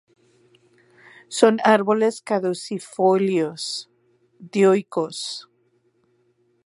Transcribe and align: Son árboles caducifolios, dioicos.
Son 1.37 1.59
árboles 1.63 2.23
caducifolios, 2.23 3.91
dioicos. 4.39 5.47